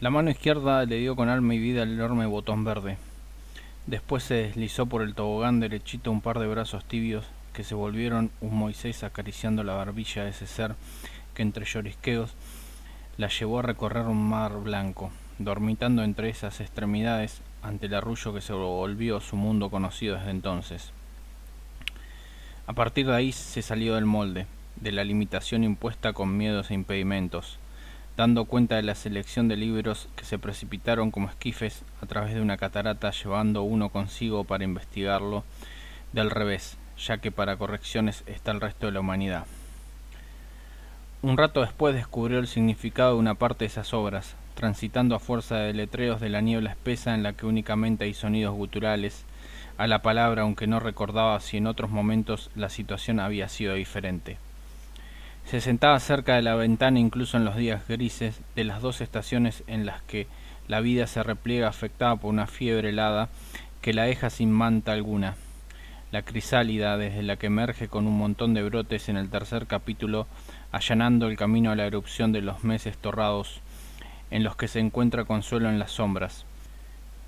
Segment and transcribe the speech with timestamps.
[0.00, 2.98] La mano izquierda le dio con alma y vida el enorme botón verde.
[3.88, 8.30] Después se deslizó por el tobogán derechito un par de brazos tibios que se volvieron
[8.40, 10.76] un Moisés acariciando la barbilla de ese ser
[11.34, 12.34] que entre llorisqueos
[13.16, 15.10] la llevó a recorrer un mar blanco,
[15.40, 20.92] dormitando entre esas extremidades ante el arrullo que se volvió su mundo conocido desde entonces.
[22.68, 26.74] A partir de ahí se salió del molde, de la limitación impuesta con miedos e
[26.74, 27.58] impedimentos,
[28.18, 32.40] dando cuenta de la selección de libros que se precipitaron como esquifes a través de
[32.40, 35.44] una catarata llevando uno consigo para investigarlo
[36.12, 39.46] del revés, ya que para correcciones está el resto de la humanidad.
[41.22, 45.58] Un rato después descubrió el significado de una parte de esas obras, transitando a fuerza
[45.58, 49.26] de letreos de la niebla espesa en la que únicamente hay sonidos guturales,
[49.76, 54.38] a la palabra aunque no recordaba si en otros momentos la situación había sido diferente.
[55.48, 59.64] Se sentaba cerca de la ventana incluso en los días grises de las dos estaciones
[59.66, 60.26] en las que
[60.68, 63.30] la vida se repliega afectada por una fiebre helada
[63.80, 65.36] que la deja sin manta alguna.
[66.12, 70.26] La crisálida desde la que emerge con un montón de brotes en el tercer capítulo,
[70.70, 73.62] allanando el camino a la erupción de los meses torrados,
[74.30, 76.44] en los que se encuentra consuelo en las sombras.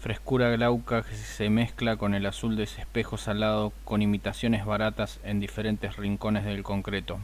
[0.00, 5.18] Frescura glauca que se mezcla con el azul de ese espejo salado, con imitaciones baratas
[5.24, 7.18] en diferentes rincones del concreto.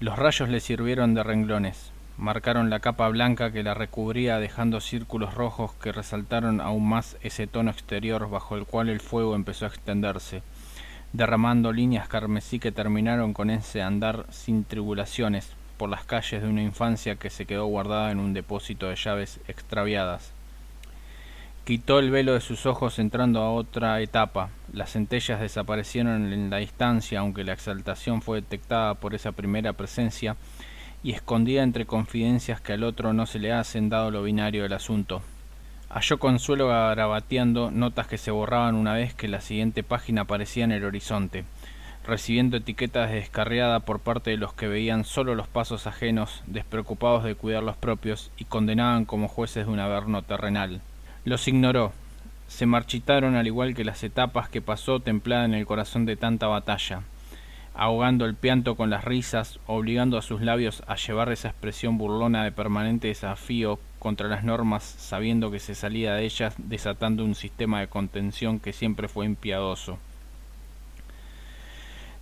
[0.00, 5.34] Los rayos le sirvieron de renglones, marcaron la capa blanca que la recubría dejando círculos
[5.34, 9.68] rojos que resaltaron aún más ese tono exterior bajo el cual el fuego empezó a
[9.70, 10.44] extenderse,
[11.12, 16.62] derramando líneas carmesí que terminaron con ese andar sin tribulaciones por las calles de una
[16.62, 20.30] infancia que se quedó guardada en un depósito de llaves extraviadas.
[21.68, 24.48] Quitó el velo de sus ojos entrando a otra etapa.
[24.72, 30.36] Las centellas desaparecieron en la distancia, aunque la exaltación fue detectada por esa primera presencia
[31.02, 34.72] y escondida entre confidencias que al otro no se le hacen dado lo binario del
[34.72, 35.20] asunto.
[35.90, 40.72] Halló consuelo garabateando notas que se borraban una vez que la siguiente página aparecía en
[40.72, 41.44] el horizonte,
[42.06, 47.24] recibiendo etiquetas de descarriada por parte de los que veían solo los pasos ajenos, despreocupados
[47.24, 50.80] de cuidar los propios y condenaban como jueces de un averno terrenal.
[51.24, 51.92] Los ignoró.
[52.46, 56.46] Se marchitaron al igual que las etapas que pasó templada en el corazón de tanta
[56.46, 57.02] batalla,
[57.74, 62.44] ahogando el pianto con las risas, obligando a sus labios a llevar esa expresión burlona
[62.44, 67.80] de permanente desafío contra las normas, sabiendo que se salía de ellas, desatando un sistema
[67.80, 69.98] de contención que siempre fue impiadoso.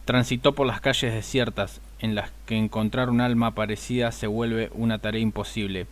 [0.06, 4.99] Transitó por las calles desiertas, en las que encontrar un alma parecida se vuelve una
[4.99, 5.87] tarea imposible,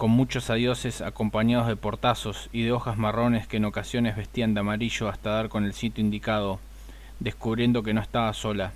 [0.00, 4.60] con muchos adioses acompañados de portazos y de hojas marrones que en ocasiones vestían de
[4.60, 6.58] amarillo hasta dar con el sitio indicado,
[7.18, 8.72] descubriendo que no estaba sola.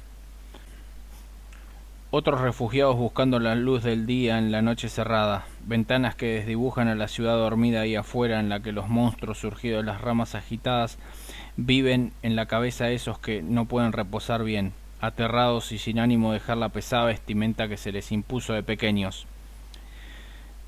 [2.11, 6.95] Otros refugiados buscando la luz del día en la noche cerrada, ventanas que desdibujan a
[6.95, 10.99] la ciudad dormida ahí afuera en la que los monstruos surgidos de las ramas agitadas
[11.57, 16.33] viven en la cabeza de esos que no pueden reposar bien, aterrados y sin ánimo
[16.33, 19.27] de dejar la pesada vestimenta que se les impuso de pequeños.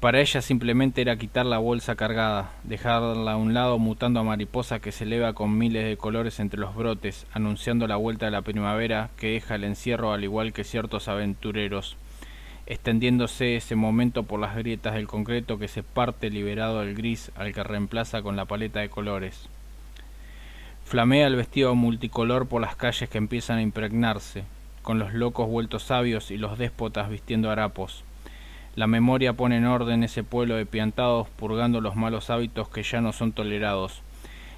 [0.00, 4.78] Para ella simplemente era quitar la bolsa cargada, dejarla a un lado mutando a mariposa
[4.78, 8.42] que se eleva con miles de colores entre los brotes, anunciando la vuelta de la
[8.42, 11.96] primavera que deja el encierro al igual que ciertos aventureros,
[12.66, 17.54] extendiéndose ese momento por las grietas del concreto que se parte liberado del gris al
[17.54, 19.48] que reemplaza con la paleta de colores.
[20.84, 24.44] Flamea el vestido multicolor por las calles que empiezan a impregnarse,
[24.82, 28.04] con los locos vueltos sabios y los déspotas vistiendo harapos
[28.76, 33.00] la memoria pone en orden ese pueblo de piantados, purgando los malos hábitos que ya
[33.00, 34.02] no son tolerados.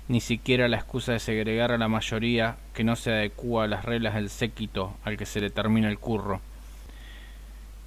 [0.08, 3.84] Ni siquiera la excusa de segregar a la mayoría que no se adecúa a las
[3.84, 6.40] reglas del séquito al que se le termina el curro.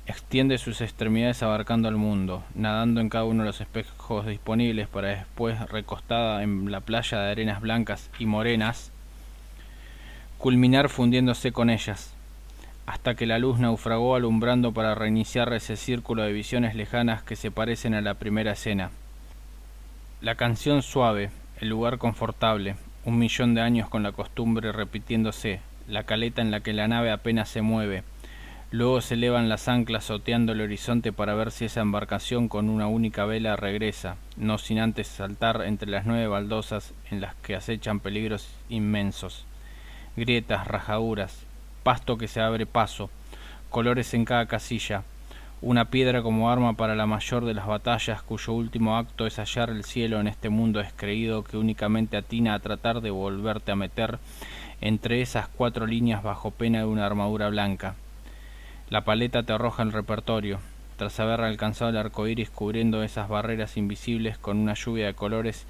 [0.06, 5.10] Extiende sus extremidades abarcando el mundo, nadando en cada uno de los espejos disponibles para
[5.10, 8.92] después, recostada en la playa de arenas blancas y morenas,
[10.38, 12.14] culminar fundiéndose con ellas,
[12.86, 17.52] hasta que la luz naufragó alumbrando para reiniciar ese círculo de visiones lejanas que se
[17.52, 18.92] parecen a la primera escena.
[20.22, 21.30] La canción suave,
[21.60, 22.76] el lugar confortable,
[23.06, 27.12] un millón de años con la costumbre repitiéndose, la caleta en la que la nave
[27.12, 28.04] apenas se mueve,
[28.72, 32.88] luego se elevan las anclas soteando el horizonte para ver si esa embarcación con una
[32.88, 38.00] única vela regresa, no sin antes saltar entre las nueve baldosas en las que acechan
[38.00, 39.46] peligros inmensos,
[40.16, 41.46] grietas, rajaduras,
[41.84, 43.10] pasto que se abre paso,
[43.70, 45.04] colores en cada casilla,
[45.62, 49.70] una piedra como arma para la mayor de las batallas cuyo último acto es hallar
[49.70, 54.18] el cielo en este mundo descreído que únicamente atina a tratar de volverte a meter
[54.82, 57.94] entre esas cuatro líneas bajo pena de una armadura blanca.
[58.90, 60.60] La paleta te arroja el repertorio,
[60.98, 65.68] tras haber alcanzado el arco iris cubriendo esas barreras invisibles con una lluvia de colores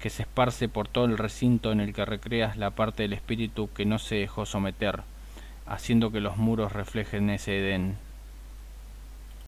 [0.00, 3.68] que se esparce por todo el recinto en el que recreas la parte del espíritu
[3.74, 5.02] que no se dejó someter,
[5.66, 8.05] haciendo que los muros reflejen ese Edén.